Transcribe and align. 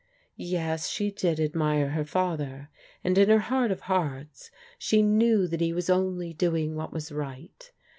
Yes, 0.35 0.89
she 0.89 1.11
did 1.11 1.39
admire 1.39 1.89
her 1.91 2.03
father, 2.03 2.69
and 3.03 3.15
in 3.19 3.29
her 3.29 3.37
heart 3.37 3.69
of 3.69 3.81
hearts 3.81 4.49
she 4.79 5.03
knew 5.03 5.45
that 5.45 5.61
he 5.61 5.73
was 5.73 5.91
only 5.91 6.33
doing 6.33 6.73
what 6.75 6.91
was 6.91 7.11
right. 7.11 7.71